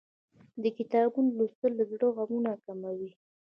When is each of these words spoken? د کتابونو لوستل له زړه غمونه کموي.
د 0.63 0.65
کتابونو 0.77 1.29
لوستل 1.37 1.71
له 1.79 1.83
زړه 1.91 2.07
غمونه 2.15 2.51
کموي. 2.65 3.11